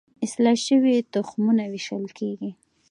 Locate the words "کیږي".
2.17-2.51